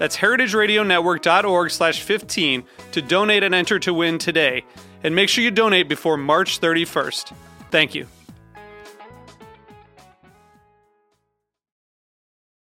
[0.00, 4.64] That's heritageradionetwork.org slash 15 to donate and enter to win today.
[5.04, 7.34] And make sure you donate before March 31st.
[7.70, 8.06] Thank you.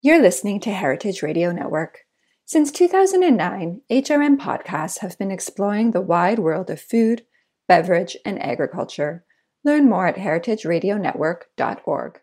[0.02, 2.00] You're listening to Heritage Radio Network.
[2.44, 7.24] Since 2009, HRN podcasts have been exploring the wide world of food,
[7.68, 9.24] beverage, and agriculture.
[9.64, 12.20] Learn more at heritageradionetwork.org.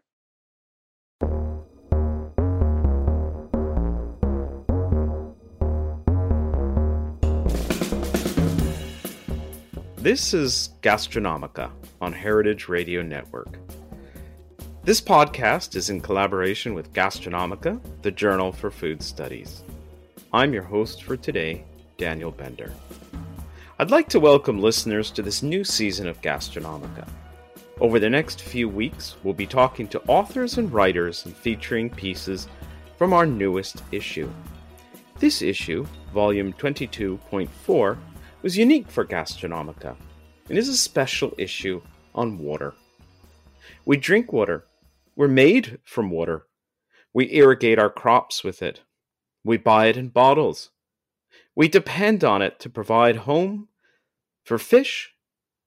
[10.06, 13.58] This is Gastronomica on Heritage Radio Network.
[14.84, 19.64] This podcast is in collaboration with Gastronomica, the Journal for Food Studies.
[20.32, 21.64] I'm your host for today,
[21.98, 22.72] Daniel Bender.
[23.80, 27.08] I'd like to welcome listeners to this new season of Gastronomica.
[27.82, 32.48] Over the next few weeks, we'll be talking to authors and writers and featuring pieces
[32.96, 34.32] from our newest issue.
[35.18, 35.84] This issue,
[36.14, 37.98] volume 22.4,
[38.46, 39.96] was unique for Gastronomica
[40.50, 41.82] and is a special issue
[42.14, 42.76] on water.
[43.86, 44.68] We drink water.
[45.16, 46.46] We're made from water.
[47.12, 48.82] We irrigate our crops with it.
[49.44, 50.70] We buy it in bottles.
[51.56, 53.70] We depend on it to provide home
[54.44, 55.16] for fish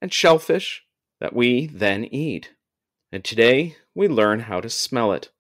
[0.01, 0.85] and shellfish
[1.19, 2.53] that we then eat.
[3.11, 5.31] And today we learn how to smell it.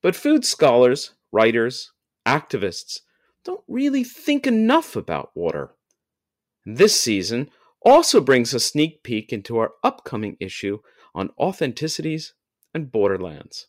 [0.00, 1.92] But food scholars, writers,
[2.24, 3.00] activists
[3.44, 5.75] don't really think enough about water.
[6.68, 7.48] This season
[7.80, 10.80] also brings a sneak peek into our upcoming issue
[11.14, 12.32] on authenticities
[12.74, 13.68] and borderlands.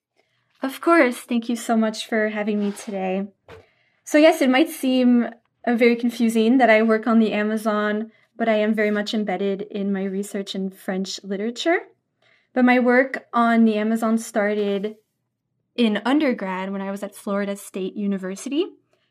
[0.63, 1.19] Of course.
[1.19, 3.27] Thank you so much for having me today.
[4.05, 5.29] So, yes, it might seem
[5.67, 9.61] uh, very confusing that I work on the Amazon, but I am very much embedded
[9.61, 11.81] in my research in French literature.
[12.55, 14.97] But my work on the Amazon started
[15.77, 18.65] in undergrad when I was at Florida State University.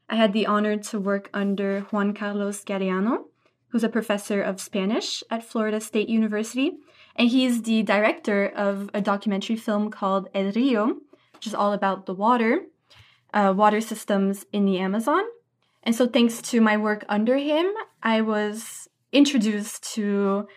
[0.10, 3.26] I had the honor to work under Juan Carlos Galeano,
[3.70, 6.78] who's a professor of Spanish at Florida State University.
[7.16, 10.98] And he's the director of a documentary film called El Rio,
[11.34, 12.62] which is all about the water,
[13.34, 15.24] uh, water systems in the Amazon.
[15.84, 17.68] And so, thanks to my work under him,
[18.04, 20.48] I was introduced to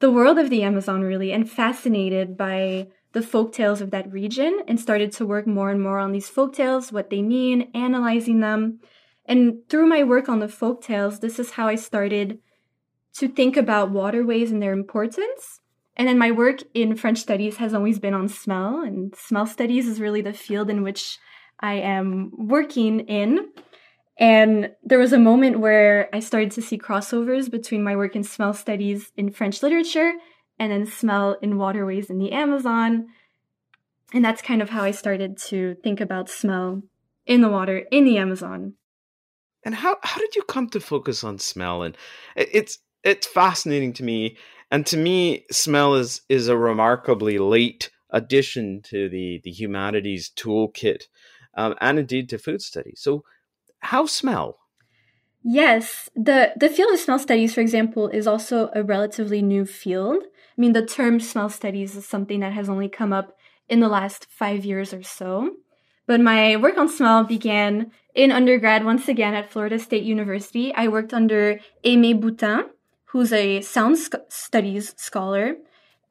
[0.00, 4.60] the world of the Amazon, really, and fascinated by the folk tales of that region
[4.68, 8.40] and started to work more and more on these folk tales, what they mean, analyzing
[8.40, 8.80] them.
[9.24, 12.38] And through my work on the folk tales, this is how I started
[13.14, 15.60] to think about waterways and their importance.
[15.96, 19.86] And then my work in French studies has always been on smell, and smell studies
[19.86, 21.18] is really the field in which
[21.58, 23.50] I am working in.
[24.18, 28.22] And there was a moment where I started to see crossovers between my work in
[28.22, 30.12] smell studies in French literature
[30.60, 33.08] and then smell in waterways in the Amazon.
[34.12, 36.82] And that's kind of how I started to think about smell
[37.26, 38.74] in the water in the Amazon.
[39.64, 41.82] And how, how did you come to focus on smell?
[41.82, 41.96] And
[42.36, 44.36] it's it's fascinating to me
[44.70, 51.08] And to me, smell is is a remarkably late addition to the the humanities toolkit,
[51.54, 53.00] um, and indeed to food studies.
[53.02, 53.24] So,
[53.80, 54.58] how smell?
[55.42, 60.24] Yes, the the field of smell studies, for example, is also a relatively new field.
[60.60, 63.34] I mean, the term smell studies is something that has only come up
[63.70, 65.52] in the last five years or so.
[66.06, 70.74] But my work on smell began in undergrad once again at Florida State University.
[70.74, 72.64] I worked under Aimée Boutin,
[73.06, 75.54] who's a sound sc- studies scholar.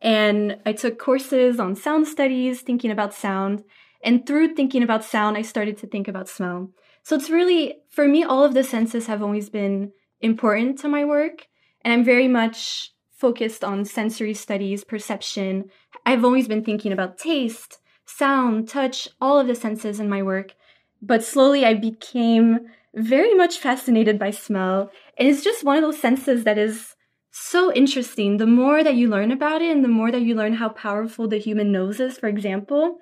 [0.01, 3.63] And I took courses on sound studies, thinking about sound.
[4.03, 6.71] And through thinking about sound, I started to think about smell.
[7.03, 9.91] So it's really, for me, all of the senses have always been
[10.21, 11.45] important to my work.
[11.83, 15.69] And I'm very much focused on sensory studies, perception.
[16.05, 20.53] I've always been thinking about taste, sound, touch, all of the senses in my work.
[21.01, 22.59] But slowly I became
[22.95, 24.89] very much fascinated by smell.
[25.17, 26.95] And it's just one of those senses that is
[27.31, 28.37] so interesting.
[28.37, 31.27] The more that you learn about it and the more that you learn how powerful
[31.27, 32.99] the human nose is, for example,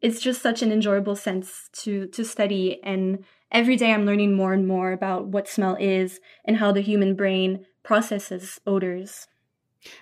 [0.00, 4.52] it's just such an enjoyable sense to to study and every day I'm learning more
[4.52, 9.28] and more about what smell is and how the human brain processes odors.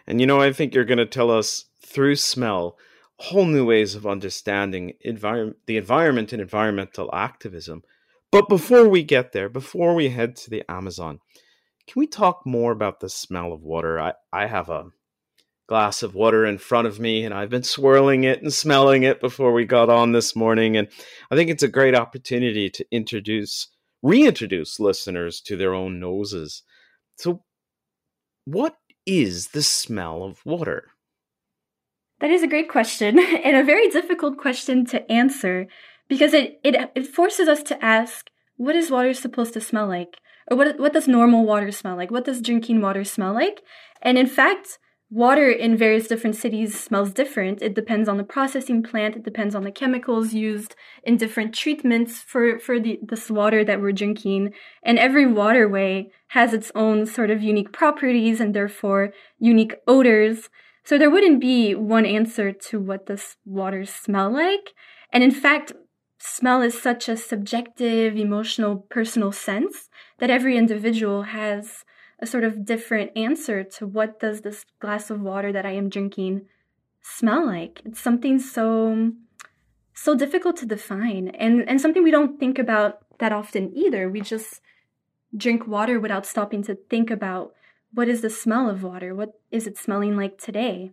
[0.08, 2.76] And you know, I think you're going to tell us through smell
[3.18, 7.84] whole new ways of understanding environment, the environment and environmental activism.
[8.32, 11.20] But before we get there, before we head to the Amazon,
[11.86, 14.00] can we talk more about the smell of water?
[14.00, 14.86] I, I have a
[15.68, 19.20] glass of water in front of me and I've been swirling it and smelling it
[19.20, 20.76] before we got on this morning.
[20.76, 20.88] And
[21.30, 23.68] I think it's a great opportunity to introduce,
[24.02, 26.64] reintroduce listeners to their own noses.
[27.14, 27.44] So,
[28.46, 30.90] what is the smell of water?
[32.20, 35.66] That is a great question and a very difficult question to answer
[36.08, 40.16] because it, it, it forces us to ask what is water supposed to smell like?
[40.48, 42.10] Or what, what does normal water smell like?
[42.10, 43.62] What does drinking water smell like?
[44.00, 44.78] And in fact,
[45.10, 47.62] water in various different cities smells different.
[47.62, 49.16] It depends on the processing plant.
[49.16, 50.74] It depends on the chemicals used
[51.04, 54.52] in different treatments for, for the, this water that we're drinking.
[54.82, 60.48] And every waterway has its own sort of unique properties and therefore unique odors.
[60.84, 64.72] So there wouldn't be one answer to what this water smell like.
[65.12, 65.72] And in fact,
[66.18, 69.88] smell is such a subjective, emotional, personal sense
[70.18, 71.84] that every individual has
[72.18, 75.88] a sort of different answer to what does this glass of water that I am
[75.88, 76.46] drinking
[77.02, 77.82] smell like.
[77.84, 79.12] It's something so
[79.94, 84.08] so difficult to define and and something we don't think about that often either.
[84.10, 84.60] We just
[85.36, 87.54] drink water without stopping to think about
[87.92, 89.14] what is the smell of water?
[89.14, 90.92] What is it smelling like today?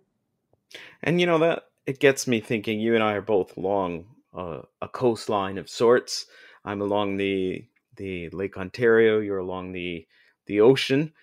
[1.02, 2.80] And you know that it gets me thinking.
[2.80, 6.26] You and I are both along uh, a coastline of sorts.
[6.66, 7.66] I'm along the
[7.96, 9.20] the Lake Ontario.
[9.20, 10.08] You're along the
[10.46, 11.14] the ocean,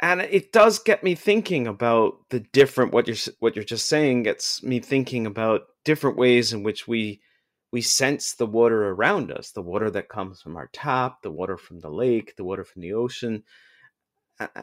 [0.00, 4.24] and it does get me thinking about the different what you're what you're just saying
[4.24, 7.20] gets me thinking about different ways in which we
[7.72, 11.56] we sense the water around us the water that comes from our tap the water
[11.56, 13.42] from the lake the water from the ocean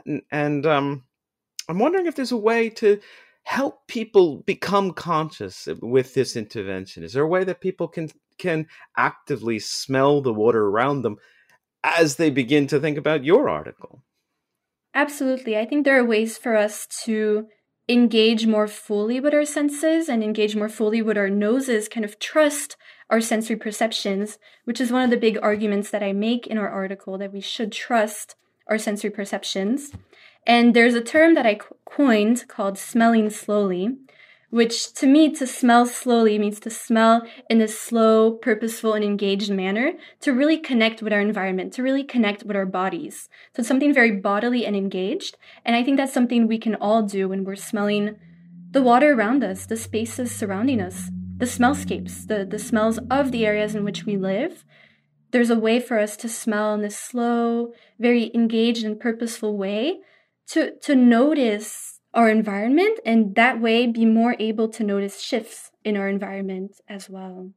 [0.06, 1.04] and, and um,
[1.70, 3.00] I'm wondering if there's a way to
[3.44, 7.04] help people become conscious with this intervention.
[7.04, 8.68] Is there a way that people can can
[8.98, 11.18] actively smell the water around them
[11.84, 14.04] as they begin to think about your article?
[14.94, 15.58] Absolutely.
[15.58, 17.48] I think there are ways for us to
[17.88, 22.20] engage more fully with our senses and engage more fully with our noses, kind of
[22.20, 22.76] trust
[23.10, 26.70] our sensory perceptions, which is one of the big arguments that I make in our
[26.70, 28.36] article that we should trust
[28.68, 29.92] our sensory perceptions.
[30.48, 33.98] And there's a term that I coined called smelling slowly,
[34.52, 39.52] which to me, to smell slowly means to smell in a slow, purposeful, and engaged
[39.52, 43.30] manner to really connect with our environment, to really connect with our bodies.
[43.56, 45.38] So it's something very bodily and engaged.
[45.66, 48.18] And I think that's something we can all do when we're smelling
[48.72, 53.46] the water around us, the spaces surrounding us, the smellscapes, the, the smells of the
[53.46, 54.66] areas in which we live,
[55.32, 60.00] there's a way for us to smell in this slow, very engaged and purposeful way
[60.48, 65.96] to, to notice our environment and that way be more able to notice shifts in
[65.98, 67.52] our environment as well.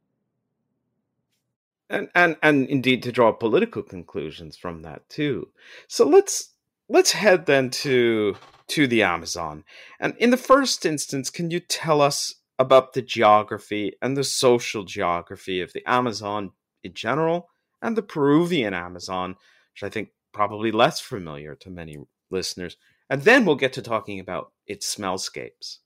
[1.89, 5.49] And, and and indeed to draw political conclusions from that too.
[5.87, 6.53] So let's
[6.89, 8.35] let's head then to
[8.69, 9.63] to the Amazon.
[9.99, 14.83] And in the first instance, can you tell us about the geography and the social
[14.83, 16.51] geography of the Amazon
[16.83, 17.49] in general
[17.81, 19.35] and the Peruvian Amazon,
[19.73, 21.97] which I think probably less familiar to many
[22.29, 22.77] listeners.
[23.09, 25.79] And then we'll get to talking about its smellscapes.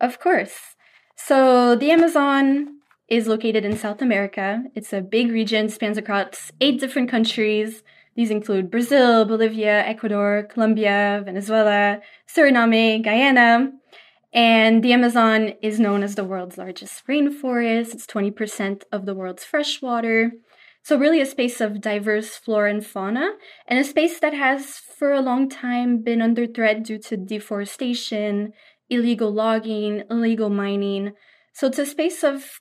[0.00, 0.76] Of course.
[1.16, 2.78] So the Amazon
[3.08, 4.64] is located in South America.
[4.74, 7.82] It's a big region, spans across eight different countries,
[8.16, 13.72] These include Brazil, Bolivia, Ecuador, Colombia, Venezuela, Suriname, Guyana.
[14.32, 17.92] And the Amazon is known as the world's largest rainforest.
[17.92, 20.32] It's 20% of the world's freshwater.
[20.84, 23.32] So, really, a space of diverse flora and fauna,
[23.66, 28.52] and a space that has for a long time been under threat due to deforestation,
[28.90, 31.14] illegal logging, illegal mining.
[31.54, 32.60] So, it's a space of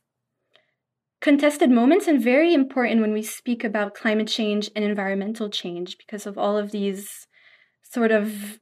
[1.22, 6.26] contested moments and very important when we speak about climate change and environmental change because
[6.26, 7.28] of all of these
[7.84, 8.60] sort of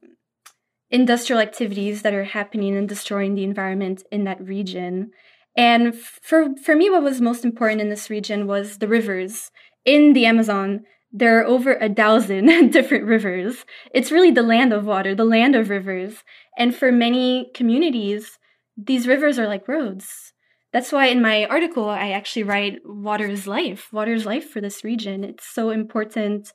[0.90, 5.10] industrial activities that are happening and destroying the environment in that region.
[5.56, 9.50] And for for me what was most important in this region was the rivers.
[9.84, 13.64] In the Amazon, there are over a thousand different rivers.
[13.92, 16.24] It's really the land of water, the land of rivers.
[16.56, 18.38] And for many communities,
[18.76, 20.32] these rivers are like roads.
[20.72, 23.92] That's why in my article, I actually write water is life.
[23.92, 25.22] Water is life for this region.
[25.22, 26.50] It's so important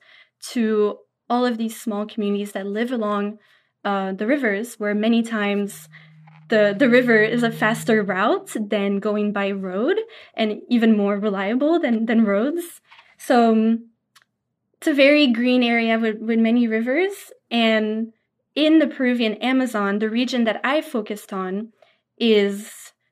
[0.53, 0.97] to
[1.29, 3.37] all of these small communities that live along
[3.83, 5.87] uh, the rivers, where many times
[6.49, 9.97] the, the river is a faster route than going by road
[10.33, 12.81] and even more reliable than, than roads.
[13.17, 13.89] So um,
[14.77, 17.31] it's a very green area with, with many rivers.
[17.49, 18.13] And
[18.55, 21.73] in the Peruvian Amazon, the region that I focused on
[22.17, 22.71] is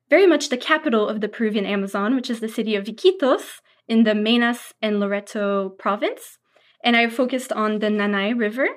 [0.10, 4.04] very much the capital of the Peruvian Amazon, which is the city of Iquitos in
[4.04, 6.38] the Maynas and Loreto province.
[6.84, 8.68] And I focused on the Nanay River,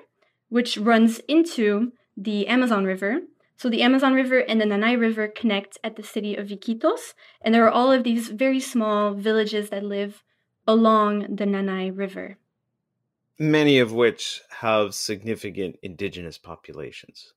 [0.49, 3.21] which runs into the Amazon River.
[3.59, 7.53] So the Amazon River and the Nanay River connect at the city of Iquitos, and
[7.53, 10.23] there are all of these very small villages that live
[10.69, 12.39] along the Nanay River.
[13.37, 17.33] Many of which have significant indigenous populations.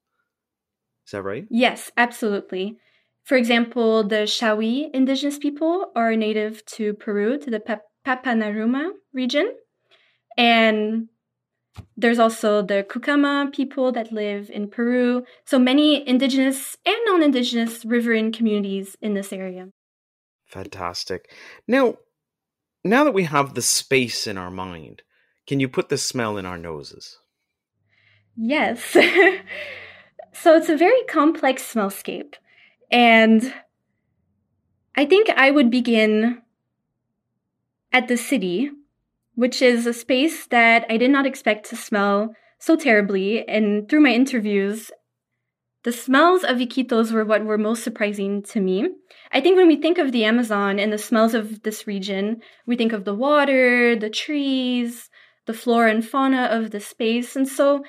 [1.08, 1.48] Is that right?
[1.50, 2.78] Yes, absolutely.
[3.24, 9.56] For example, the Shawi indigenous people are native to Peru, to the Papanaruma region.
[10.38, 11.08] And
[11.96, 15.24] there's also the Cucama people that live in Peru.
[15.46, 19.70] So many indigenous and non indigenous riverine communities in this area.
[20.48, 21.32] Fantastic.
[21.68, 21.96] Now,
[22.84, 25.04] now that we have the space in our mind,
[25.48, 27.20] can you put the smell in our noses?
[28.36, 28.84] Yes.
[30.34, 32.36] so it's a very complex smellscape.
[32.92, 33.54] And
[34.96, 36.42] I think I would begin
[37.94, 38.72] at the city,
[39.36, 43.48] which is a space that I did not expect to smell so terribly.
[43.48, 44.92] And through my interviews,
[45.84, 48.88] the smells of Iquitos were what were most surprising to me.
[49.32, 52.76] I think when we think of the Amazon and the smells of this region, we
[52.76, 55.10] think of the water, the trees,
[55.48, 57.36] the flora and fauna of the space.
[57.36, 57.84] And so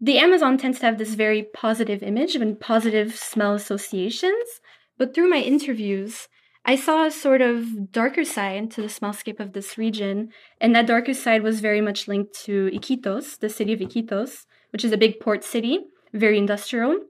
[0.00, 4.60] the Amazon tends to have this very positive image and positive smell associations,
[4.98, 6.28] but through my interviews,
[6.64, 10.86] I saw a sort of darker side to the smellscape of this region, and that
[10.86, 14.96] darker side was very much linked to Iquitos, the city of Iquitos, which is a
[14.96, 15.80] big port city,
[16.12, 17.00] very industrial.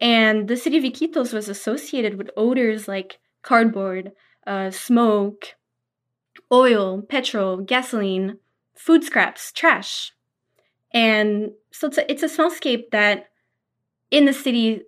[0.00, 4.12] And the city of Iquitos was associated with odors like cardboard,
[4.46, 5.56] uh, smoke,
[6.52, 8.38] oil, petrol, gasoline,
[8.76, 10.12] food scraps, trash.
[10.92, 13.30] And so it's a, it's a smellscape that
[14.12, 14.82] in the city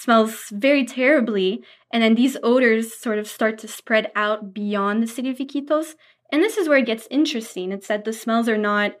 [0.00, 1.62] smells very terribly.
[1.90, 5.94] And then these odors sort of start to spread out beyond the city of Iquitos.
[6.30, 7.72] And this is where it gets interesting.
[7.72, 8.92] It's that the smells are not,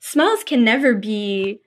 [0.00, 1.60] smells can never be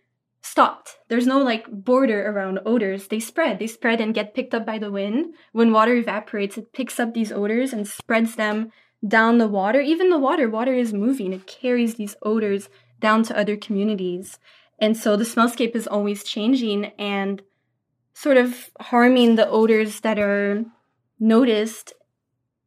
[0.43, 0.97] stopped.
[1.07, 3.07] There's no like border around odors.
[3.07, 5.33] They spread, they spread and get picked up by the wind.
[5.51, 8.71] When water evaporates, it picks up these odors and spreads them
[9.07, 9.81] down the water.
[9.81, 11.33] Even the water, water is moving.
[11.33, 14.37] It carries these odors down to other communities.
[14.79, 17.41] And so the smellscape is always changing and
[18.13, 20.63] sort of harming the odors that are
[21.20, 21.94] noticed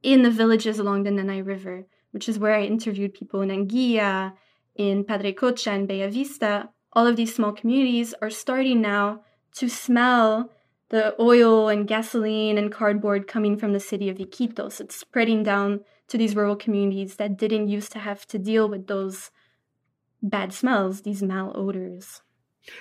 [0.02, 4.34] in the villages along the Nanay River, which is where I interviewed people in Anguilla,
[4.74, 6.70] in Padre Cocha, and Bella Vista.
[6.92, 9.22] All of these small communities are starting now
[9.56, 10.50] to smell
[10.90, 14.80] the oil and gasoline and cardboard coming from the city of Iquitos.
[14.80, 18.86] It's spreading down to these rural communities that didn't used to have to deal with
[18.86, 19.30] those
[20.22, 22.20] bad smells, these malodors.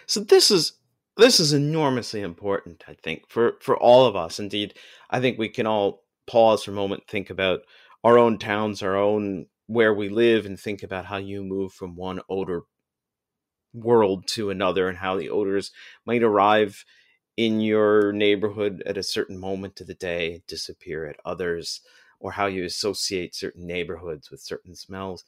[0.06, 0.74] So this is
[1.18, 4.40] this is enormously important, I think, for for all of us.
[4.40, 4.76] Indeed,
[5.10, 7.62] I think we can all pause for a moment, think about
[8.04, 11.96] our own towns, our own where we live, and think about how you move from
[11.96, 12.64] one odor
[13.74, 15.72] world to another, and how the odors
[16.06, 16.84] might arrive
[17.38, 21.82] in your neighborhood at a certain moment of the day, disappear at others,
[22.20, 25.24] or how you associate certain neighborhoods with certain smells.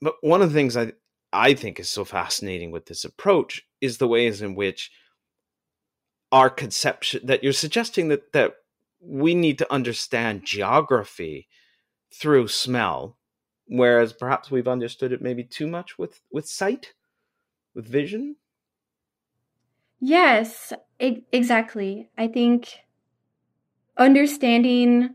[0.00, 0.92] But one of the things I
[1.32, 4.90] I think is so fascinating with this approach is the ways in which
[6.32, 8.54] our conception that you're suggesting that that
[9.00, 11.46] we need to understand geography
[12.12, 13.16] through smell
[13.66, 16.94] whereas perhaps we've understood it maybe too much with with sight,
[17.74, 18.36] with vision.
[20.00, 22.10] Yes, exactly.
[22.16, 22.80] I think
[23.96, 25.14] understanding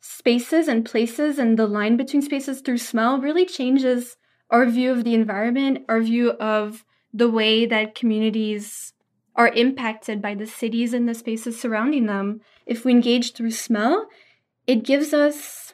[0.00, 4.16] spaces and places and the line between spaces through smell really changes
[4.50, 6.84] our view of the environment, our view of
[7.16, 8.92] the way that communities
[9.34, 12.40] are impacted by the cities and the spaces surrounding them.
[12.66, 14.06] If we engage through smell,
[14.66, 15.72] it gives us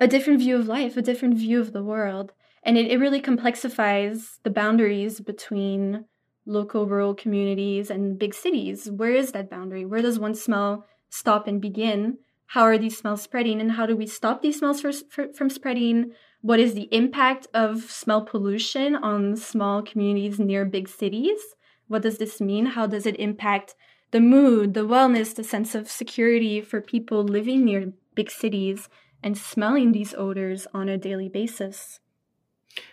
[0.00, 2.32] a different view of life, a different view of the world.
[2.62, 6.06] And it, it really complexifies the boundaries between
[6.46, 8.90] local rural communities and big cities.
[8.90, 9.84] Where is that boundary?
[9.84, 12.18] Where does one smell stop and begin?
[12.46, 13.60] How are these smells spreading?
[13.60, 16.12] And how do we stop these smells for, for, from spreading?
[16.40, 21.40] What is the impact of smell pollution on small communities near big cities?
[21.88, 22.66] What does this mean?
[22.66, 23.74] How does it impact
[24.12, 28.88] the mood, the wellness, the sense of security for people living near big cities
[29.22, 31.98] and smelling these odors on a daily basis?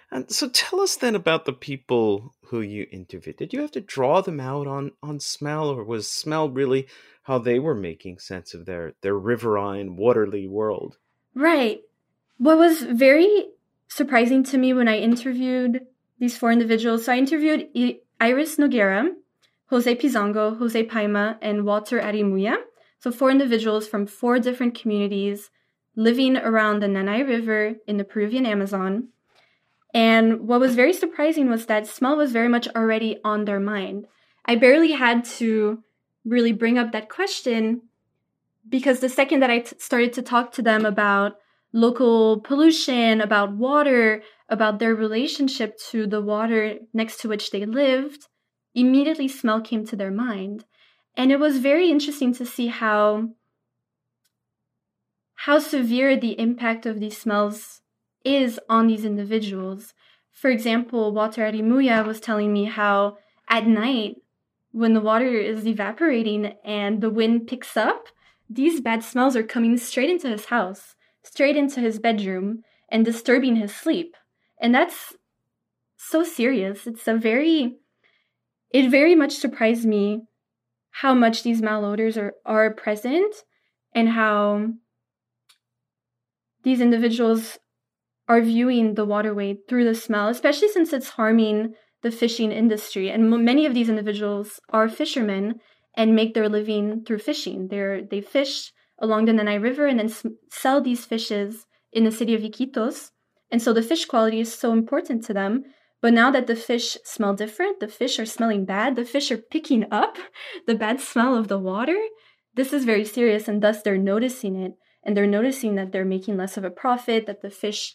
[0.10, 3.38] And so tell us then about the people who you interviewed.
[3.38, 6.88] Did you have to draw them out on, on smell, or was smell really
[7.24, 10.98] how they were making sense of their, their riverine, waterly world?
[11.34, 11.82] Right.
[12.38, 13.48] What was very
[13.88, 15.86] surprising to me when I interviewed
[16.20, 17.68] these four individuals, so I interviewed
[18.20, 19.10] Iris Noguera,
[19.68, 22.58] Jose Pizango, Jose Paima, and Walter Arimuya.
[23.00, 25.50] So four individuals from four different communities
[25.96, 29.10] living around the Nanay River in the Peruvian Amazon.
[29.94, 34.08] And what was very surprising was that smell was very much already on their mind.
[34.46, 35.84] I barely had to
[36.26, 37.84] really bring up that question
[38.68, 41.38] because the second that I t- started to talk to them about
[41.76, 48.28] local pollution, about water, about their relationship to the water next to which they lived,
[48.74, 50.64] immediately smell came to their mind.
[51.18, 53.30] And it was very interesting to see how
[55.40, 57.82] how severe the impact of these smells
[58.24, 59.94] is on these individuals.
[60.32, 63.18] For example, Walter Arimuya was telling me how
[63.50, 64.16] at night,
[64.72, 68.08] when the water is evaporating and the wind picks up,
[68.50, 70.95] these bad smells are coming straight into his house
[71.26, 74.16] straight into his bedroom and disturbing his sleep.
[74.62, 75.16] And that's
[75.98, 76.88] so serious.
[76.88, 77.78] It's a very,
[78.72, 80.22] it very much surprised me
[80.92, 83.36] how much these malodors are, are present
[83.94, 84.68] and how
[86.64, 87.58] these individuals
[88.28, 93.10] are viewing the waterway through the smell, especially since it's harming the fishing industry.
[93.10, 95.56] And many of these individuals are fishermen
[95.96, 97.68] and make their living through fishing.
[97.70, 98.72] They're, they fish
[99.06, 100.12] along the Nanay River and then
[100.52, 103.12] sell these fishes in the city of Iquitos.
[103.52, 105.64] And so the fish quality is so important to them.
[106.02, 109.38] But now that the fish smell different, the fish are smelling bad, the fish are
[109.38, 110.18] picking up
[110.68, 111.98] the bad smell of the water.
[112.54, 114.74] This is very serious, and thus they're noticing it.
[115.04, 117.94] And they're noticing that they're making less of a profit, that the fish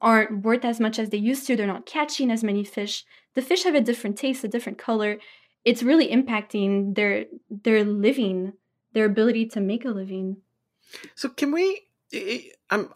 [0.00, 1.56] aren't worth as much as they used to.
[1.56, 3.04] They're not catching as many fish.
[3.34, 5.18] The fish have a different taste, a different color.
[5.64, 8.52] It's really impacting their their living
[8.92, 10.38] their ability to make a living.
[11.14, 11.82] So can we?
[12.70, 12.90] I'm.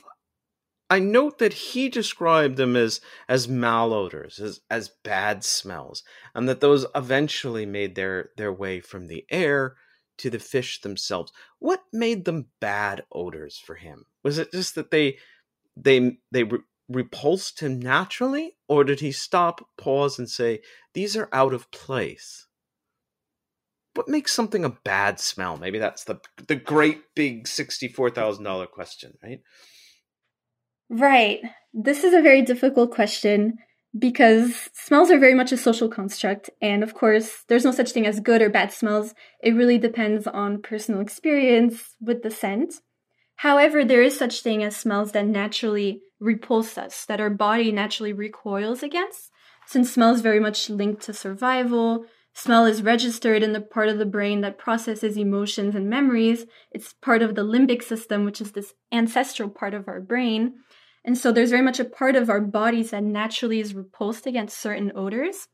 [0.91, 6.03] I note that he described them as as malodors, as as bad smells,
[6.35, 9.77] and that those eventually made their their way from the air
[10.19, 11.33] to the fish themselves.
[11.59, 14.05] What made them bad odors for him?
[14.23, 15.19] Was it just that they
[15.77, 20.61] they they re- repulsed him naturally, or did he stop, pause, and say
[20.93, 22.47] these are out of place?
[23.95, 25.57] What makes something a bad smell?
[25.57, 29.41] Maybe that's the the great big sixty four thousand dollar question, right?
[30.89, 31.41] Right.
[31.73, 33.59] This is a very difficult question
[33.99, 38.07] because smells are very much a social construct, and of course, there's no such thing
[38.07, 39.15] as good or bad smells.
[39.43, 42.75] It really depends on personal experience with the scent.
[43.37, 48.13] However, there is such thing as smells that naturally repulse us, that our body naturally
[48.13, 49.31] recoils against,
[49.67, 53.99] since smell is very much linked to survival, Smell is registered in the part of
[53.99, 56.47] the brain that processes emotions and memories.
[56.71, 60.55] It's part of the limbic system, which is this ancestral part of our brain.
[61.05, 64.59] And so there's very much a part of our bodies that naturally is repulsed against
[64.59, 65.49] certain odors.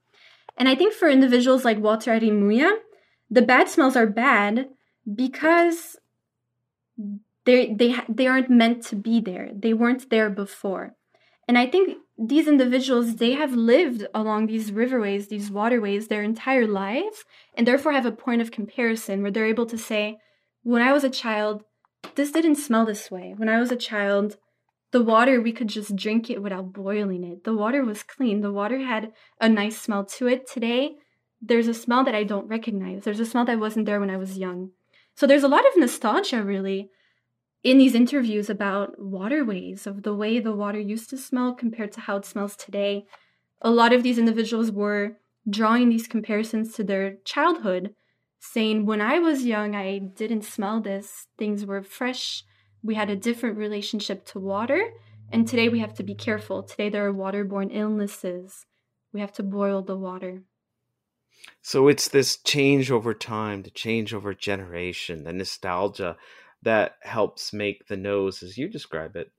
[0.57, 2.77] And I think for individuals like Walter Arimuya,
[3.31, 4.69] the bad smells are bad
[5.13, 5.97] because
[7.45, 9.51] they they they aren't meant to be there.
[9.55, 10.95] They weren't there before.
[11.47, 16.67] And I think these individuals, they have lived along these riverways, these waterways their entire
[16.67, 17.25] lives,
[17.57, 20.19] and therefore have a point of comparison where they're able to say,
[20.63, 21.63] when I was a child,
[22.17, 23.35] this didn't smell this way.
[23.37, 24.37] When I was a child,
[24.91, 27.45] the water, we could just drink it without boiling it.
[27.45, 28.41] The water was clean.
[28.41, 30.51] The water had a nice smell to it.
[30.51, 30.97] Today,
[31.41, 33.05] there's a smell that I don't recognize.
[33.05, 34.71] There's a smell that wasn't there when I was young.
[35.15, 36.91] So there's a lot of nostalgia, really,
[37.63, 42.01] in these interviews about waterways, of the way the water used to smell compared to
[42.01, 43.05] how it smells today.
[43.61, 45.19] A lot of these individuals were
[45.49, 47.95] drawing these comparisons to their childhood,
[48.39, 51.27] saying, When I was young, I didn't smell this.
[51.37, 52.45] Things were fresh.
[52.83, 54.93] We had a different relationship to water.
[55.31, 56.63] And today we have to be careful.
[56.63, 58.67] Today there are waterborne illnesses.
[59.13, 60.43] We have to boil the water.
[61.61, 66.17] So it's this change over time, the change over generation, the nostalgia
[66.63, 69.31] that helps make the nose, as you describe it,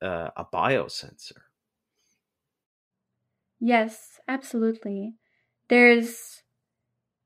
[0.00, 1.32] uh, a biosensor.
[3.60, 5.14] Yes, absolutely.
[5.68, 6.42] There's,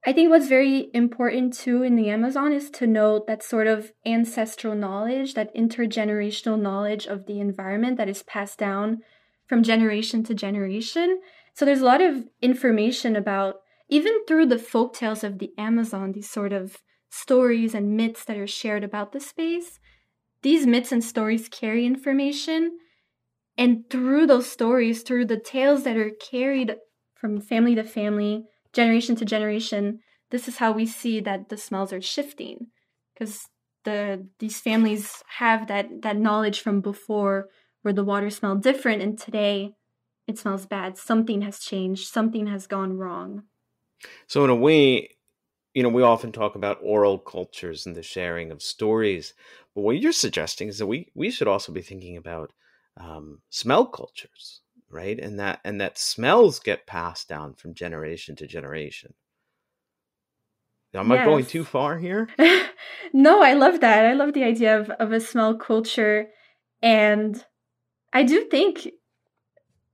[0.07, 3.93] I think what's very important too in the Amazon is to note that sort of
[4.07, 9.03] ancestral knowledge, that intergenerational knowledge of the environment that is passed down
[9.47, 11.21] from generation to generation.
[11.55, 13.57] So there's a lot of information about,
[13.91, 16.79] even through the folk tales of the Amazon, these sort of
[17.13, 19.79] stories and myths that are shared about the space.
[20.43, 22.79] These myths and stories carry information.
[23.59, 26.77] And through those stories, through the tales that are carried
[27.15, 31.93] from family to family, generation to generation, this is how we see that the smells
[31.93, 32.69] are shifting.
[33.13, 33.47] Because
[33.85, 37.49] the these families have that, that knowledge from before
[37.83, 39.75] where the water smelled different and today
[40.27, 40.97] it smells bad.
[40.97, 43.43] Something has changed, something has gone wrong.
[44.29, 45.11] So in a way,
[45.75, 49.35] you know, we often talk about oral cultures and the sharing of stories,
[49.75, 52.53] but what you're suggesting is that we we should also be thinking about
[52.99, 55.19] um, smell cultures, right?
[55.19, 59.15] And that and that smells get passed down from generation to generation.
[60.95, 61.21] Am yes.
[61.21, 62.29] I going too far here?
[63.15, 64.05] no, I love that.
[64.05, 66.29] I love the idea of, of a smell culture.
[66.83, 67.43] And
[68.13, 68.89] I do think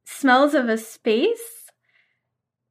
[0.05, 1.58] smells of a space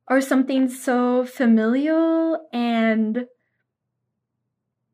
[0.10, 3.28] or something so familial and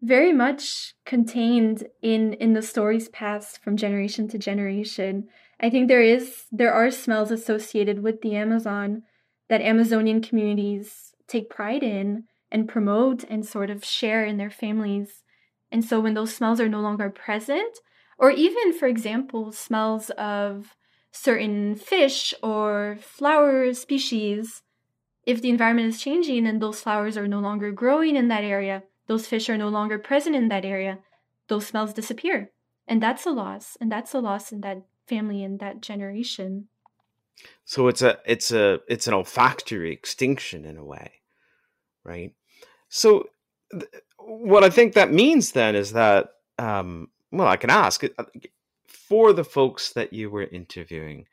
[0.02, 5.28] very much contained in in the stories passed from generation to generation.
[5.62, 9.04] I think there is there are smells associated with the amazon
[9.50, 15.24] that amazonian communities take pride in and promote and sort of share in their families.
[15.72, 17.80] And so when those smells are no longer present
[18.18, 20.76] or even for example smells of
[21.12, 24.64] certain fish or flower species
[25.26, 28.84] if the environment is changing and those flowers are no longer growing in that area,
[29.08, 31.00] those fish are no longer present in that area,
[31.48, 32.52] those smells disappear.
[32.88, 33.78] And that's a loss.
[33.80, 36.68] And that's a loss in that family and that generation.
[37.66, 41.12] So it's a it's a it's an olfactory extinction in a way,
[42.04, 42.34] right?
[42.90, 43.30] So
[43.72, 48.24] th- what I think that means then is that um, well, I can ask uh,
[48.86, 51.26] for the folks that you were interviewing,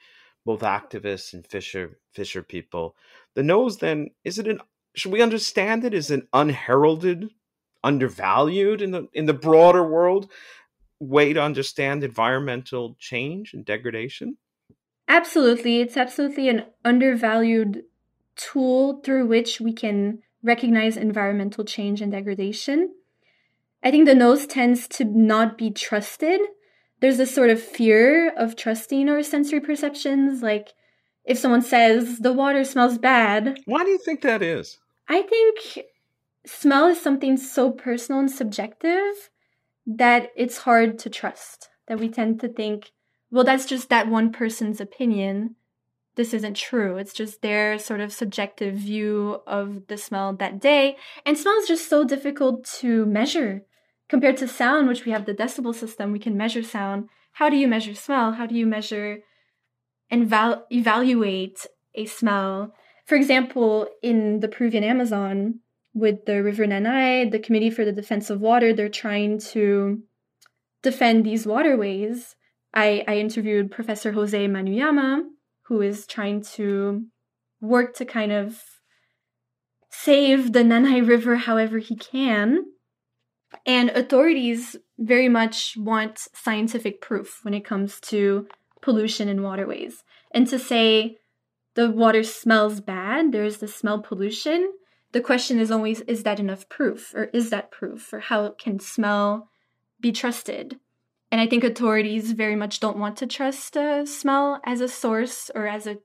[0.44, 2.96] both activists and fisher fisher people,
[3.34, 4.60] the nose then is it an
[4.94, 7.30] should we understand it as an unheralded,
[7.84, 10.30] undervalued in the in the broader world
[10.98, 14.36] way to understand environmental change and degradation?
[15.08, 15.80] Absolutely.
[15.80, 17.84] It's absolutely an undervalued
[18.36, 22.94] tool through which we can recognize environmental change and degradation.
[23.82, 26.40] I think the nose tends to not be trusted.
[27.00, 30.74] There's this sort of fear of trusting our sensory perceptions, like
[31.24, 33.58] if someone says the water smells bad.
[33.64, 34.78] Why do you think that is?
[35.08, 35.86] I think
[36.46, 39.30] smell is something so personal and subjective
[39.86, 41.68] that it's hard to trust.
[41.88, 42.92] That we tend to think,
[43.32, 45.56] well, that's just that one person's opinion.
[46.14, 46.98] This isn't true.
[46.98, 50.96] It's just their sort of subjective view of the smell that day.
[51.26, 53.62] And smell is just so difficult to measure
[54.10, 56.12] compared to sound, which we have the decibel system.
[56.12, 57.08] We can measure sound.
[57.32, 58.32] How do you measure smell?
[58.32, 59.20] How do you measure
[60.10, 62.74] and val- evaluate a smell.
[63.06, 65.60] For example, in the Peruvian Amazon,
[65.92, 70.02] with the River Nanay, the Committee for the Defense of Water, they're trying to
[70.82, 72.36] defend these waterways.
[72.72, 75.22] I, I interviewed Professor Jose Manuyama,
[75.62, 77.06] who is trying to
[77.60, 78.62] work to kind of
[79.90, 82.64] save the Nanay River however he can.
[83.66, 88.46] And authorities very much want scientific proof when it comes to
[88.80, 90.04] pollution in waterways.
[90.32, 91.18] And to say
[91.74, 94.72] the water smells bad, there's the smell pollution,
[95.12, 97.12] the question is always is that enough proof?
[97.14, 98.12] Or is that proof?
[98.12, 99.48] Or how can smell
[100.00, 100.78] be trusted?
[101.32, 105.50] And I think authorities very much don't want to trust uh, smell as a source
[105.54, 105.98] or as an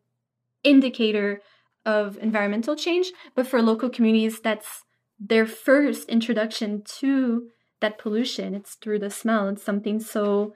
[0.63, 1.41] indicator
[1.85, 3.11] of environmental change.
[3.35, 4.83] But for local communities, that's
[5.19, 7.49] their first introduction to
[7.81, 8.53] that pollution.
[8.53, 9.47] It's through the smell.
[9.49, 10.53] It's something so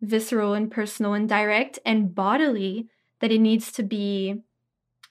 [0.00, 2.88] visceral and personal and direct and bodily
[3.20, 4.42] that it needs to be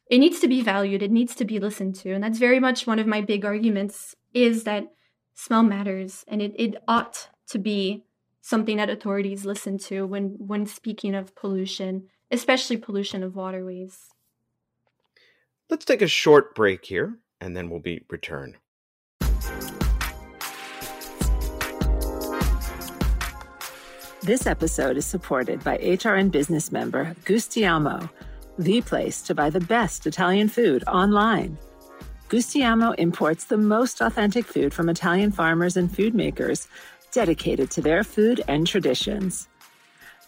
[0.07, 2.85] it needs to be valued it needs to be listened to and that's very much
[2.85, 4.83] one of my big arguments is that
[5.33, 8.03] smell matters and it, it ought to be
[8.43, 14.09] something that authorities listen to when when speaking of pollution, especially pollution of waterways.
[15.69, 18.57] Let's take a short break here and then we'll be return.
[24.23, 28.09] This episode is supported by HRN business member Gustiamo,
[28.57, 31.57] the place to buy the best Italian food online.
[32.29, 36.69] Gustiamo imports the most authentic food from Italian farmers and food makers
[37.11, 39.49] dedicated to their food and traditions.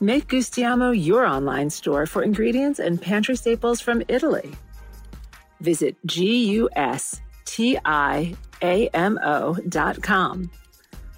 [0.02, 4.52] Make Gustiamo your online store for ingredients and pantry staples from Italy.
[5.62, 7.18] Visit G-U-S-T-I-A-M-O
[9.70, 10.52] dot com.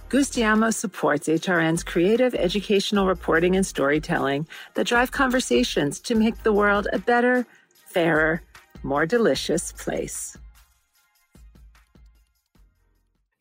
[0.10, 6.88] Gustiamo supports HRN's creative educational reporting and storytelling that drive conversations to make the world
[6.94, 7.46] a better,
[7.88, 8.42] fairer,
[8.84, 10.38] more delicious place.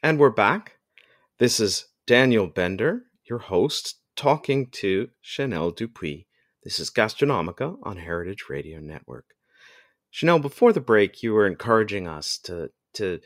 [0.02, 0.78] And we're back.
[1.38, 6.24] This is Daniel Bender, your host, talking to Chanelle Dupuis.
[6.64, 9.26] This is Gastronomica on Heritage Radio Network.
[10.12, 13.20] Chanelle, before the break, you were encouraging us to to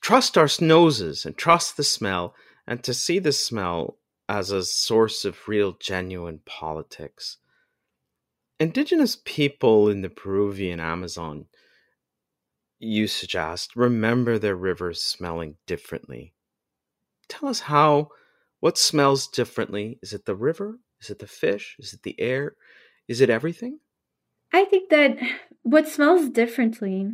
[0.00, 2.34] trust our noses and trust the smell,
[2.66, 7.38] and to see the smell as a source of real, genuine politics.
[8.60, 11.46] Indigenous people in the Peruvian Amazon,
[12.78, 16.34] you suggest, remember their rivers smelling differently.
[17.28, 18.10] Tell us how
[18.60, 19.98] what smells differently.
[20.02, 20.78] Is it the river?
[21.00, 21.76] Is it the fish?
[21.78, 22.56] Is it the air?
[23.06, 23.78] Is it everything?
[24.52, 25.18] I think that
[25.62, 27.12] what smells differently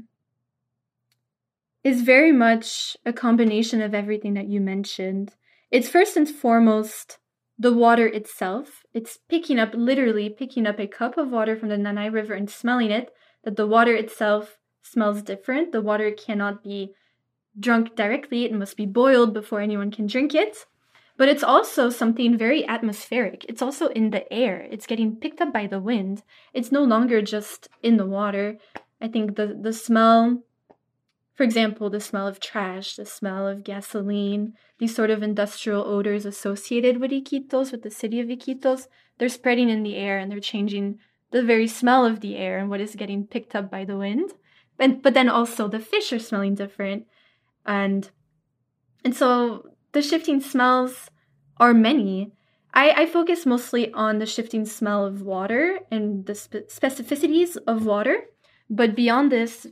[1.85, 5.35] is very much a combination of everything that you mentioned
[5.71, 7.19] it's first and foremost
[7.59, 11.77] the water itself it's picking up literally picking up a cup of water from the
[11.77, 13.11] Nanay river and smelling it
[13.45, 16.95] that the water itself smells different the water cannot be
[17.59, 20.67] drunk directly, it must be boiled before anyone can drink it.
[21.17, 23.45] But it's also something very atmospheric.
[23.49, 24.67] It's also in the air.
[24.69, 26.25] It's getting picked up by the wind.
[26.53, 28.59] It's no longer just in the water.
[29.01, 30.43] I think the, the smell,
[31.35, 36.25] for example, the smell of trash, the smell of gasoline, these sort of industrial odors
[36.25, 38.87] associated with Iquitos, with the city of Iquitos,
[39.19, 40.99] they're spreading in the air and they're changing
[41.33, 44.33] the very smell of the air and what is getting picked up by the wind.
[44.79, 47.07] And, but then also the fish are smelling different
[47.67, 48.11] and
[49.05, 51.11] and so the shifting smells
[51.59, 52.33] are many.
[52.73, 57.87] I, I focus mostly on the shifting smell of water and the spe- specificities of
[57.87, 58.17] water,
[58.71, 59.67] but beyond this,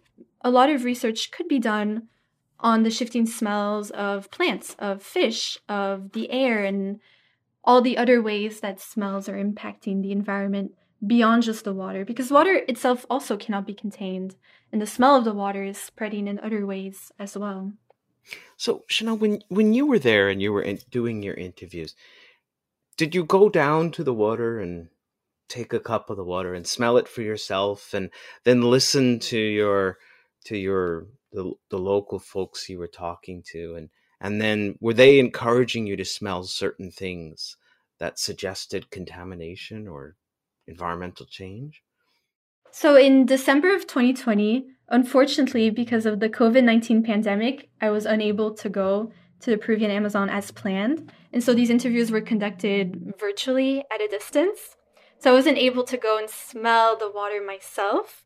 [0.44, 2.08] a lot of research could be done
[2.60, 7.00] on the shifting smells of plants, of fish, of the air, and
[7.64, 10.72] all the other ways that smells are impacting the environment
[11.04, 14.36] beyond just the water, because water itself also cannot be contained,
[14.70, 17.72] and the smell of the water is spreading in other ways as well.
[18.56, 21.96] So, Chanelle, when when you were there and you were in, doing your interviews,
[22.96, 24.88] did you go down to the water and
[25.48, 28.10] take a cup of the water and smell it for yourself, and
[28.44, 29.98] then listen to your
[30.44, 35.18] to your the, the local folks you were talking to, and and then were they
[35.18, 37.56] encouraging you to smell certain things
[37.98, 40.16] that suggested contamination or
[40.66, 41.82] environmental change?
[42.70, 48.54] So in December of 2020, unfortunately, because of the COVID 19 pandemic, I was unable
[48.54, 51.12] to go to the Peruvian Amazon as planned.
[51.32, 54.76] And so these interviews were conducted virtually at a distance.
[55.18, 58.24] So I wasn't able to go and smell the water myself.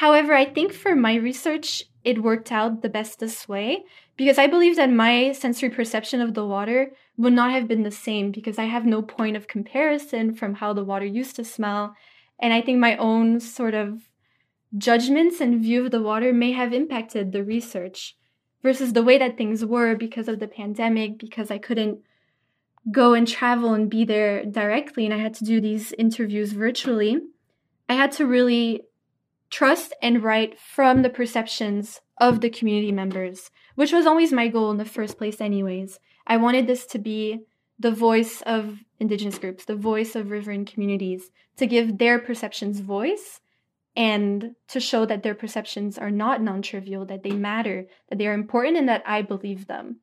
[0.00, 3.84] However, I think for my research, it worked out the bestest way
[4.16, 7.90] because I believe that my sensory perception of the water would not have been the
[7.90, 11.94] same because I have no point of comparison from how the water used to smell
[12.38, 14.08] and I think my own sort of
[14.78, 18.16] judgments and view of the water may have impacted the research
[18.62, 21.98] versus the way that things were because of the pandemic, because I couldn't
[22.90, 27.18] go and travel and be there directly and I had to do these interviews virtually.
[27.86, 28.84] I had to really
[29.50, 34.70] trust and write from the perceptions of the community members, which was always my goal
[34.70, 35.98] in the first place, anyways.
[36.26, 37.40] I wanted this to be
[37.78, 43.40] the voice of indigenous groups, the voice of riverine communities, to give their perceptions voice
[43.96, 48.34] and to show that their perceptions are not non-trivial, that they matter, that they are
[48.34, 50.00] important and that I believe them.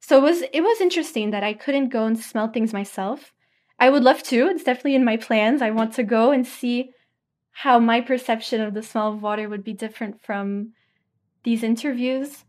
[0.00, 3.32] So it was it was interesting that I couldn't go and smell things myself.
[3.78, 4.48] I would love to.
[4.48, 5.60] It's definitely in my plans.
[5.60, 6.90] I want to go and see
[7.62, 10.72] how my perception of the smell of water would be different from
[11.42, 12.44] these interviews.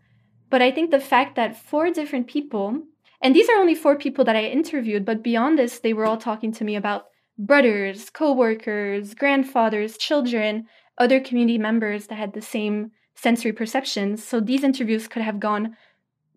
[0.49, 2.83] But I think the fact that four different people
[3.21, 6.17] and these are only four people that I interviewed, but beyond this, they were all
[6.17, 10.67] talking to me about brothers, co-workers, grandfathers, children,
[10.97, 14.23] other community members that had the same sensory perceptions.
[14.23, 15.75] So these interviews could have gone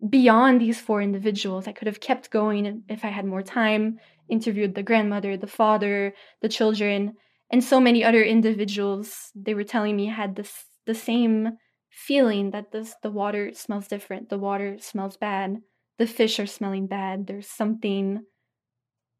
[0.09, 1.67] beyond these four individuals.
[1.67, 6.13] I could have kept going if I had more time, interviewed the grandmother, the father,
[6.41, 7.15] the children,
[7.51, 9.31] and so many other individuals.
[9.35, 11.57] They were telling me had this the same
[11.89, 15.61] feeling that this the water smells different, the water smells bad,
[15.97, 17.27] the fish are smelling bad.
[17.27, 18.23] There's something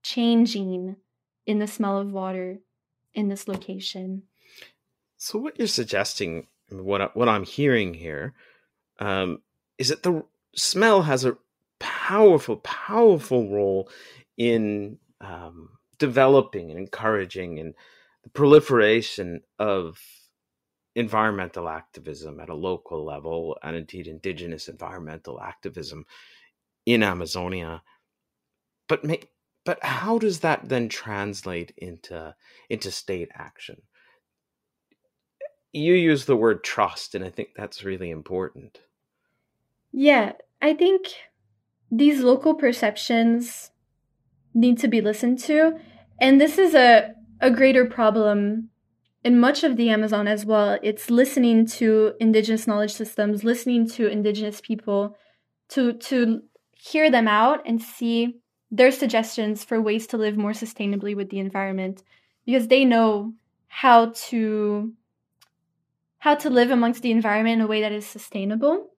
[0.04, 0.96] changing
[1.46, 2.58] in the smell of water
[3.14, 4.24] in this location.
[5.18, 8.34] So what you're suggesting, what what I'm hearing here,
[9.00, 9.42] um,
[9.78, 10.24] is that the
[10.56, 11.38] smell has a
[11.80, 13.90] powerful, powerful role
[14.38, 17.76] in um, developing and encouraging and
[18.24, 20.00] the proliferation of
[20.96, 26.06] environmental activism at a local level and indeed indigenous environmental activism
[26.86, 27.82] in Amazonia.
[28.88, 29.04] But
[29.64, 32.36] but how does that then translate into
[32.70, 33.82] into state action?
[35.72, 38.82] You use the word trust, and I think that's really important.
[39.94, 41.08] Yeah, I think
[41.90, 43.72] these local perceptions
[44.54, 45.80] need to be listened to,
[46.20, 48.70] and this is a a greater problem
[49.24, 50.80] in much of the Amazon as well.
[50.82, 55.18] It's listening to indigenous knowledge systems, listening to indigenous people
[55.70, 58.40] to to hear them out and see
[58.72, 62.04] their suggestions for ways to live more sustainably with the environment
[62.46, 63.34] because they know
[63.68, 64.94] how to
[66.20, 68.92] how to live amongst the environment in a way that is sustainable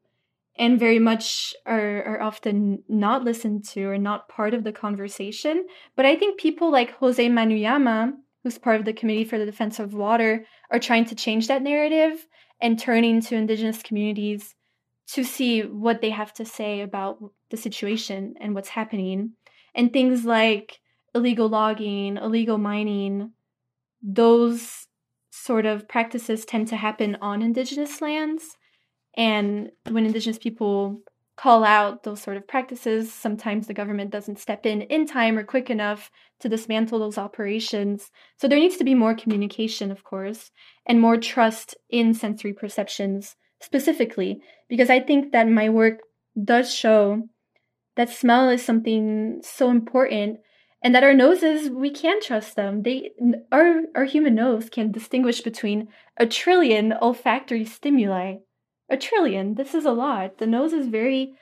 [0.58, 5.66] and very much are, are often not listened to or not part of the conversation.
[5.96, 9.80] But I think people like Jose Manuyama, who's part of the Committee for the Defense
[9.80, 12.28] of Water, are trying to change that narrative
[12.62, 14.56] and turning to indigenous communities
[15.08, 17.18] to see what they have to say about
[17.50, 19.34] the situation and what's happening.
[19.76, 20.80] And things like
[21.16, 23.32] illegal logging, illegal mining,
[24.02, 24.88] those
[25.32, 28.58] sort of practices tend to happen on indigenous lands.
[29.16, 31.02] And when indigenous people
[31.36, 35.44] call out those sort of practices, sometimes the government doesn't step in in time or
[35.44, 38.12] quick enough to dismantle those operations.
[38.38, 40.52] So there needs to be more communication, of course,
[40.86, 46.00] and more trust in sensory perceptions specifically, because I think that my work
[46.42, 47.24] does show
[47.96, 50.40] that smell is something so important
[50.84, 52.84] and that our noses we can trust them.
[52.84, 53.12] They
[53.52, 58.38] our our human nose can distinguish between a trillion olfactory stimuli
[58.90, 59.56] a trillion.
[59.56, 60.38] This is a lot.
[60.38, 61.36] The nose is very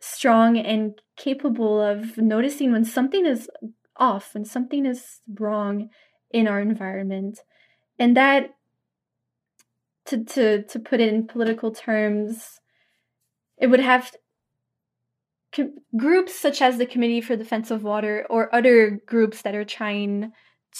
[0.00, 3.48] strong and capable of noticing when something is
[3.96, 5.88] off when something is wrong
[6.30, 7.38] in our environment.
[7.98, 8.50] And that
[10.06, 12.60] to to to put it in political terms
[13.56, 14.12] it would have
[15.54, 19.64] co- groups such as the Committee for Defense of Water or other groups that are
[19.64, 20.32] trying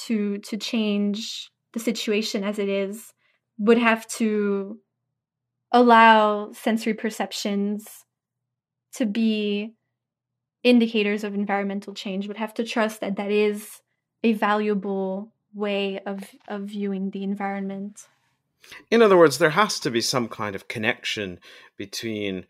[0.07, 3.13] to to change the situation as it is
[3.59, 4.79] would have to
[5.75, 8.05] allow sensory perceptions
[8.95, 9.75] to be
[10.63, 13.83] indicators of environmental change would have to trust that that is
[14.23, 18.07] a valuable way of of viewing the environment.
[18.91, 21.41] In other words there has to be some kind of connection
[21.77, 22.47] between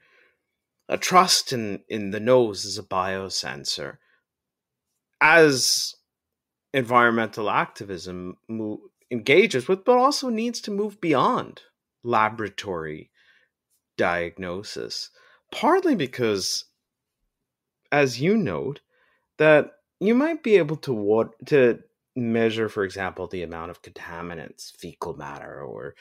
[0.88, 3.96] a trust in in the nose as a biosensor
[5.20, 5.94] as
[6.74, 11.62] environmental activism move, engages with but also needs to move beyond
[12.02, 13.10] laboratory
[13.96, 15.10] diagnosis
[15.52, 16.64] partly because
[17.92, 18.80] as you note
[19.38, 21.78] that you might be able to what to
[22.16, 25.94] measure for example the amount of contaminants fecal matter or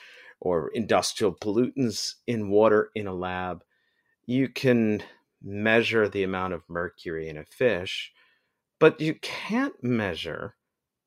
[0.44, 3.64] or industrial pollutants in water in a lab.
[4.26, 5.02] You can
[5.42, 8.12] measure the amount of mercury in a fish,
[8.78, 10.56] but you can't measure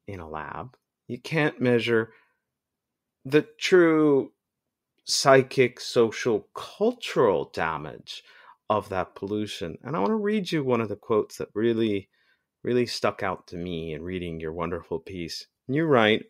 [0.09, 2.13] in a lab, you can't measure
[3.27, 4.33] the true
[5.07, 8.25] psychic, social, cultural damage
[8.69, 9.79] of that pollution.
[9.85, 12.09] And I want to read you one of the quotes that really,
[12.65, 15.47] really stuck out to me in reading your wonderful piece.
[15.69, 16.27] You write,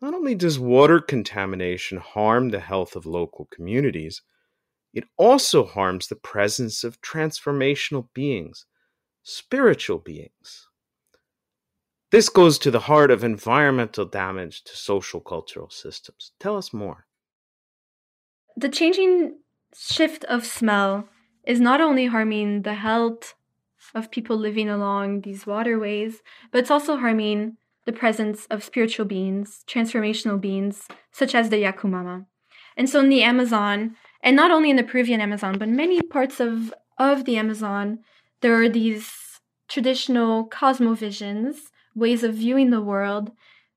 [0.00, 4.22] not only does water contamination harm the health of local communities,
[4.94, 8.64] it also harms the presence of transformational beings,
[9.22, 10.68] spiritual beings.
[12.10, 16.32] This goes to the heart of environmental damage to social cultural systems.
[16.40, 17.06] Tell us more.
[18.56, 19.38] The changing
[19.74, 21.08] shift of smell
[21.44, 23.34] is not only harming the health
[23.94, 29.62] of people living along these waterways, but it's also harming the presence of spiritual beings,
[29.68, 32.26] transformational beings, such as the Yakumama.
[32.76, 36.40] And so in the Amazon, and not only in the Peruvian Amazon, but many parts
[36.40, 38.00] of, of the Amazon,
[38.40, 43.30] there are these traditional cosmovisions, ways of viewing the world,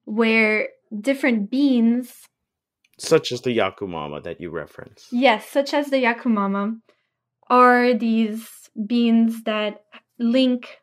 [0.06, 0.70] where
[1.02, 2.29] different beings.
[3.00, 5.08] Such as the Yakumama that you reference.
[5.12, 6.80] Yes, such as the Yakumama,
[7.50, 8.48] are these
[8.86, 9.82] beings that
[10.20, 10.80] link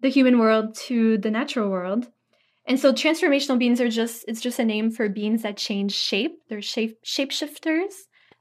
[0.00, 2.08] the human world to the natural world.
[2.66, 6.32] And so transformational beings are just it's just a name for beings that change shape.
[6.48, 7.92] They're shape shapeshifters,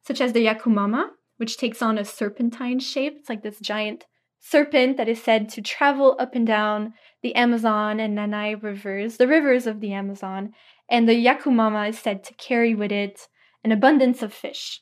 [0.06, 3.16] such as the Yakumama, which takes on a serpentine shape.
[3.20, 4.06] It's like this giant
[4.40, 9.28] serpent that is said to travel up and down the Amazon and Nanay rivers, the
[9.28, 10.54] rivers of the Amazon,
[10.90, 13.28] and the Yakumama is said to carry with it
[13.64, 14.82] an abundance of fish.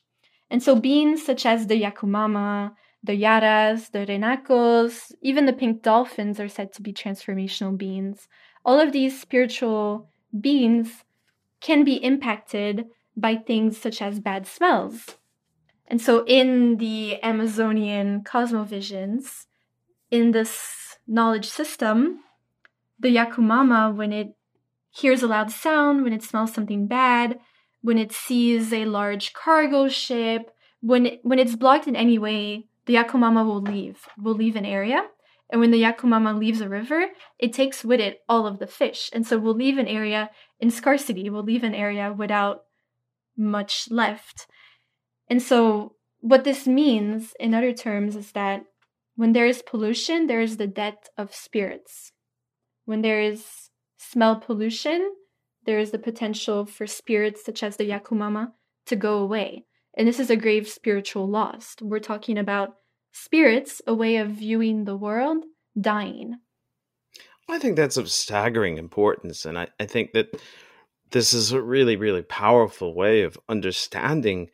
[0.49, 2.71] And so beings such as the Yakumama,
[3.03, 8.27] the Yaras, the Renacos, even the pink dolphins are said to be transformational beings.
[8.63, 11.03] All of these spiritual beings
[11.59, 12.85] can be impacted
[13.15, 15.17] by things such as bad smells.
[15.87, 19.45] And so in the Amazonian cosmovisions,
[20.11, 22.19] in this knowledge system,
[22.99, 24.36] the Yakumama, when it
[24.99, 27.39] hears a loud sound, when it smells something bad,
[27.81, 32.65] when it sees a large cargo ship, when it, when it's blocked in any way,
[32.85, 35.03] the Yakumama will leave, will leave an area.
[35.49, 37.07] And when the Yakumama leaves a river,
[37.39, 39.09] it takes with it all of the fish.
[39.13, 40.29] And so we'll leave an area
[40.59, 42.63] in scarcity, we'll leave an area without
[43.37, 44.47] much left.
[45.29, 48.63] And so what this means, in other terms, is that
[49.15, 52.11] when there is pollution, there is the death of spirits.
[52.85, 53.66] When there is
[53.97, 55.13] smell pollution,
[55.65, 58.53] there is the potential for spirits such as the Yakumama
[58.85, 59.65] to go away.
[59.97, 61.75] And this is a grave spiritual loss.
[61.81, 62.75] We're talking about
[63.11, 65.43] spirits, a way of viewing the world,
[65.79, 66.35] dying.
[67.49, 69.45] I think that's of staggering importance.
[69.45, 70.39] And I, I think that
[71.11, 74.49] this is a really, really powerful way of understanding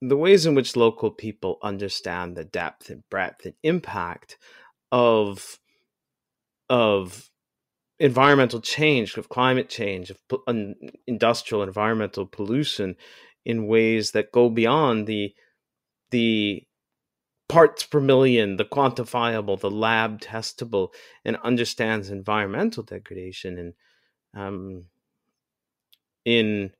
[0.00, 4.36] the ways in which local people understand the depth and breadth and impact
[4.90, 5.58] of
[6.68, 7.30] of
[7.98, 10.18] environmental change, of climate change, of
[11.06, 12.96] industrial environmental pollution
[13.44, 15.34] in ways that go beyond the
[16.10, 16.62] the
[17.48, 20.88] parts per million, the quantifiable, the lab testable,
[21.24, 23.74] and understands environmental degradation and
[24.34, 24.86] um,
[26.24, 26.70] in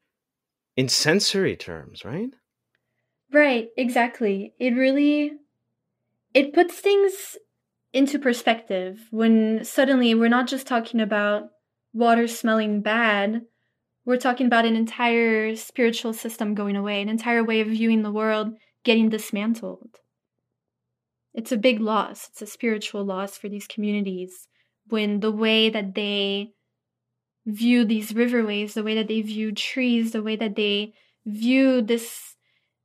[0.76, 2.30] in sensory terms, right?
[3.32, 4.54] Right, exactly.
[4.58, 5.32] It really
[6.34, 7.36] it puts things
[7.92, 11.48] into perspective when suddenly we're not just talking about
[11.92, 13.42] water smelling bad,
[14.04, 18.10] we're talking about an entire spiritual system going away, an entire way of viewing the
[18.10, 20.00] world getting dismantled.
[21.34, 22.28] It's a big loss.
[22.30, 24.48] It's a spiritual loss for these communities
[24.88, 26.50] when the way that they
[27.46, 30.92] view these riverways, the way that they view trees, the way that they
[31.24, 32.31] view this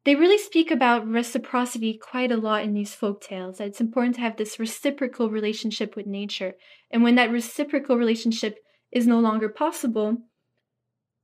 [0.08, 3.60] they really speak about reciprocity quite a lot in these folk tales.
[3.60, 6.54] It's important to have this reciprocal relationship with nature.
[6.90, 10.20] And when that reciprocal relationship is no longer possible,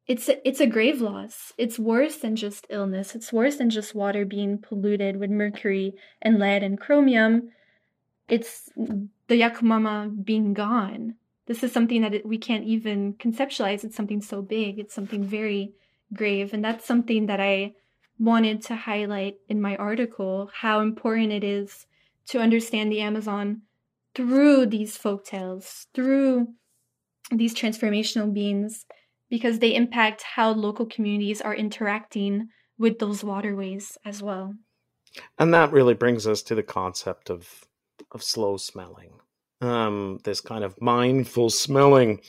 [0.05, 1.53] it's a, it's a grave loss.
[1.57, 3.15] It's worse than just illness.
[3.15, 7.51] It's worse than just water being polluted with mercury and lead and chromium.
[8.27, 11.15] It's the Yakumama being gone.
[11.45, 13.85] This is something that it, we can't even conceptualize.
[13.85, 14.77] It's something so big.
[14.77, 15.71] It's something very
[16.13, 16.53] grave.
[16.53, 17.75] And that's something that I
[18.19, 21.85] wanted to highlight in my article how important it is
[22.27, 23.61] to understand the Amazon
[24.15, 26.47] through these folk tales, through
[27.31, 28.85] these transformational beings,
[29.29, 34.53] because they impact how local communities are interacting with those waterways as well.
[35.37, 37.65] And that really brings us to the concept of
[38.11, 39.13] of slow smelling.
[39.61, 42.19] Um, this kind of mindful smelling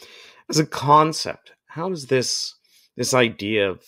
[0.49, 1.53] as a concept.
[1.67, 2.55] How does this
[2.97, 3.83] this idea of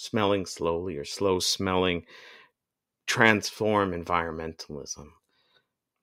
[0.00, 2.04] smelling slowly or slow smelling
[3.06, 5.08] transform environmentalism?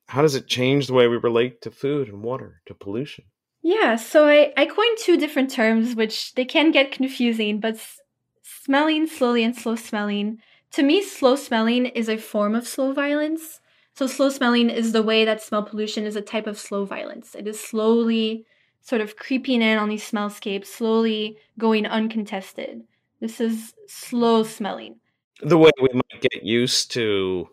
[0.08, 3.26] How does it change the way we relate to food and water, to pollution?
[3.62, 8.00] Yeah, so I, I coined two different terms, which they can get confusing, but s-
[8.44, 10.40] smelling slowly and slow smelling.
[10.72, 13.60] To me, slow smelling is a form of slow violence.
[13.94, 17.36] So, slow smelling is the way that smell pollution is a type of slow violence.
[17.36, 18.46] It is slowly
[18.82, 22.84] sort of creeping in on these smellscapes, slowly going uncontested.
[23.20, 25.00] This is slow smelling.
[25.42, 27.50] The way we might get used to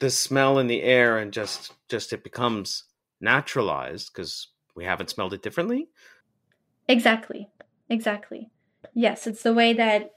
[0.00, 2.84] the smell in the air and just just it becomes
[3.20, 5.88] naturalized because we haven't smelled it differently.
[6.88, 7.48] Exactly.
[7.88, 8.50] Exactly.
[8.94, 10.10] Yes, it's the way that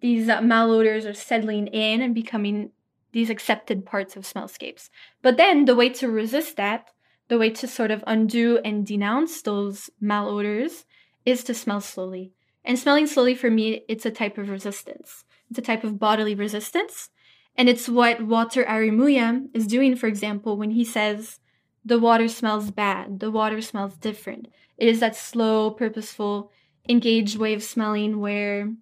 [0.00, 2.70] these uh, malodors are settling in and becoming
[3.12, 4.88] these accepted parts of smellscapes.
[5.22, 6.90] But then the way to resist that,
[7.28, 10.84] the way to sort of undo and denounce those malodors
[11.26, 12.32] is to smell slowly.
[12.64, 15.24] And smelling slowly for me, it's a type of resistance.
[15.48, 17.10] It's a type of bodily resistance.
[17.56, 21.40] And it's what Walter Arimuya is doing, for example, when he says,
[21.84, 24.48] the water smells bad, the water smells different.
[24.76, 26.50] It is that slow, purposeful,
[26.88, 28.72] engaged way of smelling where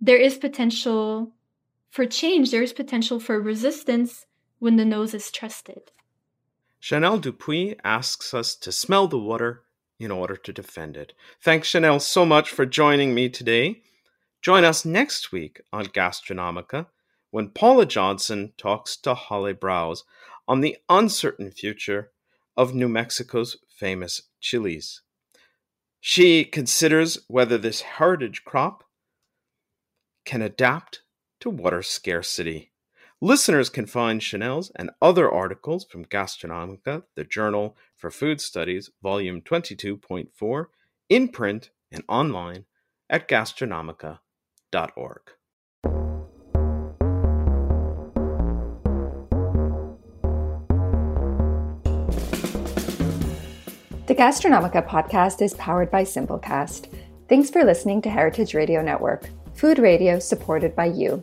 [0.00, 1.32] there is potential
[1.90, 4.26] for change, there is potential for resistance
[4.58, 5.90] when the nose is trusted.
[6.80, 9.62] Chanelle Dupuis asks us to smell the water
[10.00, 11.12] in order to defend it.
[11.40, 13.82] Thanks, Chanelle, so much for joining me today.
[14.42, 16.86] Join us next week on Gastronomica
[17.30, 20.04] when Paula Johnson talks to Holly Browse
[20.48, 22.10] on the uncertain future
[22.56, 25.02] of New Mexico's famous chilies.
[26.00, 28.84] She considers whether this heritage crop
[30.24, 31.02] can adapt
[31.40, 32.69] to water scarcity.
[33.22, 39.42] Listeners can find Chanelle's and other articles from Gastronomica, the Journal for Food Studies, volume
[39.42, 40.66] 22.4,
[41.10, 42.64] in print and online
[43.10, 45.20] at gastronomica.org.
[54.06, 56.90] The Gastronomica podcast is powered by Simplecast.
[57.28, 61.22] Thanks for listening to Heritage Radio Network, food radio supported by you.